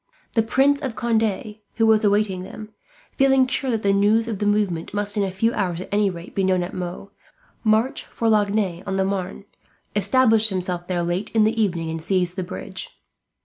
[0.33, 2.69] The Prince of Conde, who was awaiting them,
[3.17, 6.09] feeling sure that the news of the movement must, in a few hours at any
[6.09, 7.11] rate, be known at Meaux,
[7.63, 9.45] marched for Lagny on the Mane,
[9.95, 12.89] established himself there late in the evening, and seized the bridge.